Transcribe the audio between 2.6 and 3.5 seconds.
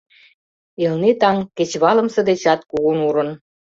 кугун урын.